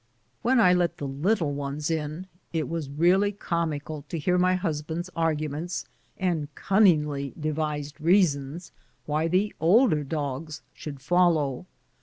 When 0.41 0.59
I 0.59 0.73
let 0.73 0.97
the 0.97 1.05
little 1.05 1.53
ones 1.53 1.91
in, 1.91 2.25
it 2.51 2.67
was 2.67 2.89
really 2.89 3.31
comical 3.31 4.03
to 4.09 4.17
hear 4.17 4.39
my 4.39 4.55
husband's 4.55 5.11
arguments 5.15 5.85
and 6.17 6.47
cunningly 6.55 7.35
devised 7.39 8.01
reasons 8.01 8.71
why 9.05 9.27
the 9.27 9.53
older 9.61 10.03
dogs 10.03 10.63
should 10.73 10.99
follow. 11.01 11.67